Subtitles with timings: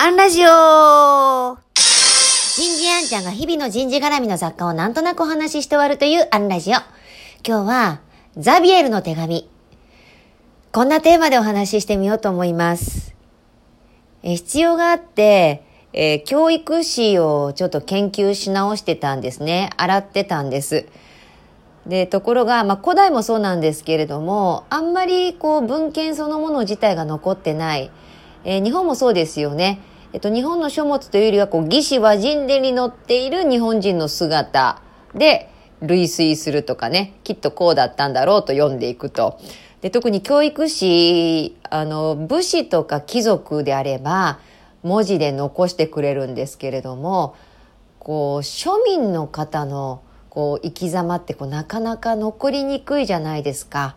[0.00, 6.74] アンラジオ人事アンちゃんが日々の人事絡みの雑貨をなんとなくお話しして終わるというアンラジオ。
[7.44, 8.00] 今日は、
[8.36, 9.50] ザビエルの手紙。
[10.70, 13.12] こんなテーマでお話ししてみようと思います。
[14.22, 19.70] え必要があって、えー、教育史をちょっと研究し直してたんですね。
[19.76, 20.86] 洗ってたんです。
[21.88, 27.90] で、ところが、まあ、古代もそうなんですけれども、あんまりこう文献そのもの自体が残ってない。
[28.44, 29.80] えー、日本もそうですよね。
[30.12, 34.80] えっと、日本の書物というよりは、こう、義士和人伝に載っている日本人の姿
[35.14, 35.50] で、
[35.82, 39.38] 類推するとかね、きっとこうだったんだろうと読んでいくと。
[39.80, 44.40] で、特に教育史、あの、武士とか貴族であれば、
[44.82, 47.34] 文字で残してくれるんですけれども、
[47.98, 50.00] こう、庶民の方の
[50.38, 53.96] こう生き様ってこうなかなか残りにくいじゃないですか。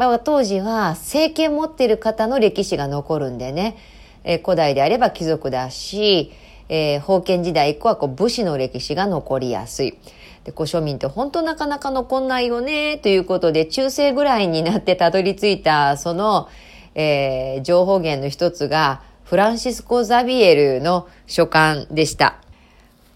[0.00, 3.76] まあ、当時は政権持っている方の歴史が残るんでね、
[4.24, 6.32] えー、古代であれば貴族だし、
[6.70, 9.98] えー、封建時代以降はこう武士の歴史が残りやすい。
[10.44, 16.48] で、こう庶民って本当なかなか残んないよね、ということで、中世ぐらいになってたどり着いた、その、
[16.94, 22.40] えー、情報源の一つが、フランシスコ・ザビエルの書簡でした。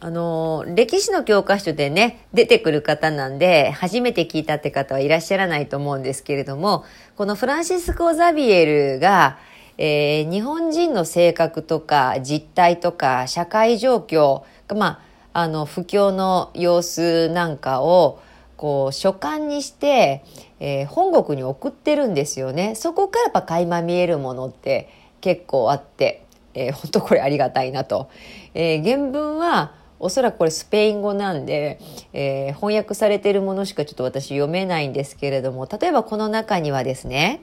[0.05, 6.85] あの、歴史の教科書でね、出てくる方なんで、初めて聞いたって方はいらっしゃらないと思うんですけれども、
[7.17, 9.39] このフランシスコ・ザビエルが、
[9.79, 14.43] えー、日本人の性格とか実態とか社会状況、
[14.75, 15.01] ま
[15.33, 18.21] あ、あの、不況の様子なんかを、
[18.59, 20.23] こう、書簡にして、
[20.61, 22.75] えー、本国に送ってるんですよね。
[22.75, 24.91] そこからやっぱ垣間見えるものって
[25.23, 28.11] 結構あって、えー、本当これありがたいなと。
[28.53, 31.81] えー、原文は、おそらくこれスペイン語なんで、
[32.13, 37.43] えー、翻訳されているものしかちょっと私読めないんですけれども、例えばこの中にはですね、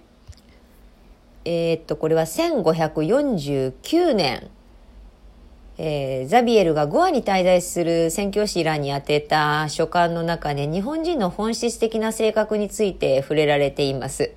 [1.43, 4.49] えー、っと、これは1549年、
[5.77, 14.31] えー、ザビエルがゴアに滞在する宣教師らに宛てた書簡の中で日本人の本質的な性格について触れられています。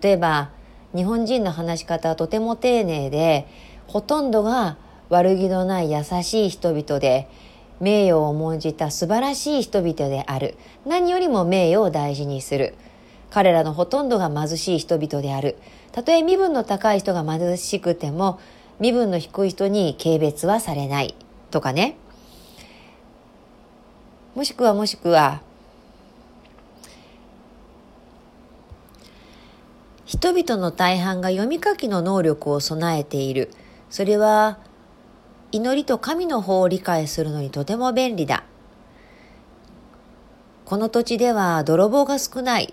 [0.00, 0.50] 例えば、
[0.94, 3.48] 日本人の話し方はとても丁寧で、
[3.88, 4.76] ほとんどが
[5.08, 7.28] 悪気のない優しい人々で、
[7.80, 10.56] 名誉を重んじた素晴らしい人々である。
[10.86, 12.74] 何よりも名誉を大事にする。
[13.30, 15.56] 彼らのほとんどが貧しい人々である。
[15.90, 18.38] たとえ身分の高い人が貧しくても、
[18.78, 21.14] 身分の低い人に軽蔑はされない。
[21.50, 21.96] とかね。
[24.34, 25.42] もしくはもしくは、
[30.06, 33.50] 人々の大半が読み書きの能力を備えている。
[33.90, 34.58] それは
[35.52, 38.44] 祈りと神の方を理解するのにとても便利だ。
[40.64, 42.72] この土地では泥棒が少ない。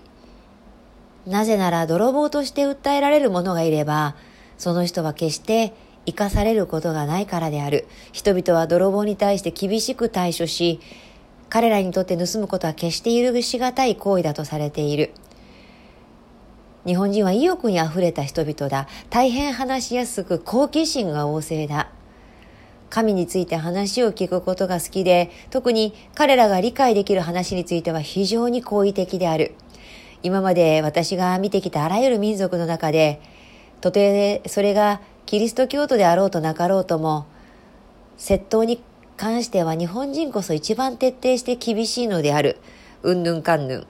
[1.26, 4.16] なぜなら泥棒として訴えられる者がいれば、
[4.56, 5.74] その人は決して
[6.06, 7.86] 生かされることがないからである。
[8.12, 10.80] 人々は泥棒に対して厳しく対処し、
[11.50, 15.12] 彼らにとって盗むことは決して許しがたい行為だとされている。
[16.86, 18.88] 日本人は意欲に溢れた人々だ。
[19.10, 21.90] 大変話しやすく好奇心が旺盛だ。
[22.90, 29.54] 神について話を聞くことが好きで、特に彼らが理解できる話については非常に好意的である。
[30.22, 33.22] 今まで私が見てきたあらゆる民族の中で、
[33.80, 37.26] とてそれがキリスト教徒であろうとなかろうとも、
[38.18, 38.82] 窃盗に
[39.16, 42.58] 関しては日本人こそ一番徹底して厳しいのである。
[43.02, 43.86] うんぬんかんぬん。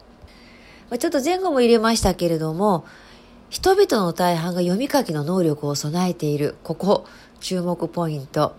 [0.99, 2.85] ちょっと前後も入れましたけれども、
[3.49, 6.57] 人々の大半が読み書きの能力を備えている。
[6.63, 7.07] ここ、
[7.41, 8.55] 注目ポイント。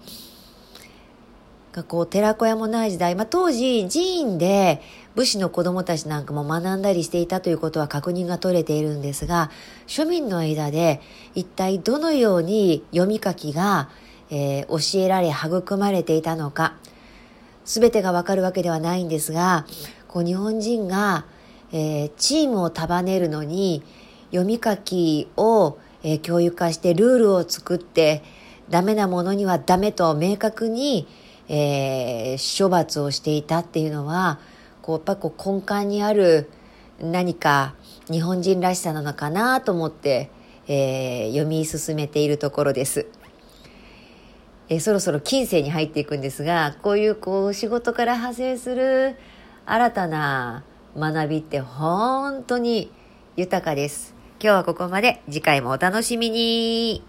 [1.73, 4.81] がこう寺子屋もない時代、まあ、当時寺院で
[5.15, 9.51] 武士の子供たちなんかも学んだりしていたということは確認が取れているんですが
[9.87, 11.01] 庶民の間で
[11.33, 13.89] 一体どのように読み書きが、
[14.29, 16.75] えー、教えられ育まれていたのか
[17.63, 19.65] 全てがわかるわけではないんですが
[20.07, 21.25] こう日本人が、
[21.71, 23.83] えー、チームを束ねるのに
[24.31, 28.23] 読み書きを、えー、教育化してルールを作って
[28.69, 31.07] ダメなものにはダメと明確に
[31.53, 34.39] えー、処罰をしていたっていうのは
[34.81, 36.49] こうやっぱこう根幹にある
[37.01, 37.75] 何か
[38.09, 40.31] 日本人らしさなのかなと思って、
[40.67, 43.07] えー、読み進めているところです。
[44.69, 49.17] えー、そろそろ近世に入っていくんですがこういうこう仕事から派生する
[49.65, 50.63] 新たな
[50.97, 52.93] 学びって本当に
[53.35, 54.15] 豊かです。
[54.41, 57.03] 今日はここまで次回もお楽しみに